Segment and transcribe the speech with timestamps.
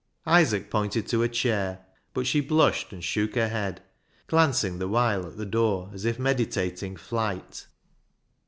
[0.25, 3.83] Isaac pointed to a chair, but she blushed and shook her head,
[4.25, 7.67] glancing the while at the door as if meditating flight.